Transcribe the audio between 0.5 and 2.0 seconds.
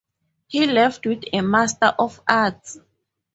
left with a master